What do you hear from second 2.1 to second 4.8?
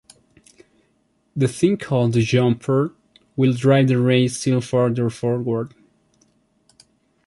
the jumper will drive the ray still